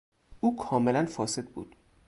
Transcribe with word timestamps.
او 0.39 0.55
کاملا 0.55 1.05
فاسد 1.05 1.45
بود. 1.45 1.75